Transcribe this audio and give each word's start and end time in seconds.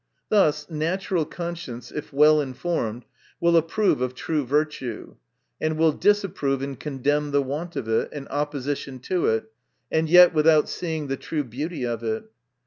Thus 0.29 0.67
natural 0.67 1.25
conscience, 1.25 1.91
if 1.91 2.11
well 2.11 2.41
informed, 2.41 3.05
will 3.39 3.55
approve 3.55 4.01
of 4.01 4.15
true 4.15 4.43
virtue, 4.43 5.17
and 5.61 5.77
will 5.77 5.91
disapprove 5.91 6.63
and 6.63 6.79
condemn 6.79 7.29
the 7.29 7.43
want 7.43 7.75
of 7.75 7.87
it, 7.87 8.09
and 8.11 8.27
opposition 8.29 8.97
to 9.01 9.27
it; 9.27 9.51
and 9.91 10.09
yet 10.09 10.33
without 10.33 10.67
seeing 10.67 11.05
the 11.05 11.17
true 11.17 11.43
beauty 11.43 11.85
of 11.85 12.01
it. 12.01 12.23